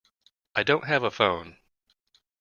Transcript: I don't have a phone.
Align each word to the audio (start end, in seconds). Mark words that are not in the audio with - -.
I 0.55 0.63
don't 0.63 0.85
have 0.87 1.03
a 1.03 1.11
phone. 1.11 1.57